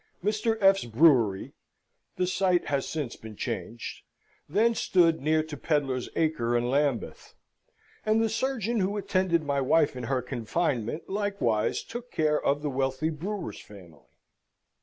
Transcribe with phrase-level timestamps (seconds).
[0.23, 0.57] Mr.
[0.61, 1.53] F.'s Brewery
[2.15, 4.01] (the site has since been changed)
[4.49, 7.35] then stood near to Pedlar's Acre in Lambeth
[8.03, 12.69] and the surgeon who attended my wife in her confinement, likewise took care of the
[12.71, 14.09] wealthy brewer's family.